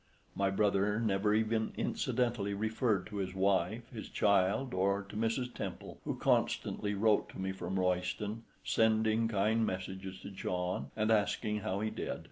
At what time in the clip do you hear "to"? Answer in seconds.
3.05-3.17, 5.03-5.15, 7.29-7.39, 10.21-10.31